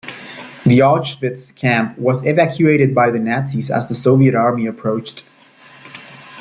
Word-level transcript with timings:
The 0.65 0.79
Auschwitz 0.79 1.53
camp 1.55 1.95
was 1.99 2.25
evacuated 2.25 2.95
by 2.95 3.11
the 3.11 3.19
Nazis 3.19 3.69
as 3.69 3.87
the 3.87 3.93
Soviet 3.93 4.33
army 4.33 4.65
approached. 4.65 5.23